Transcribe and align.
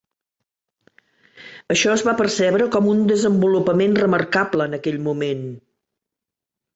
Això 1.75 1.91
es 1.97 2.03
va 2.07 2.15
percebre 2.21 2.67
com 2.75 2.87
un 2.93 3.03
desenvolupament 3.11 3.93
remarcable 3.99 4.67
en 4.71 4.77
aquell 4.79 4.97
moment. 5.09 5.45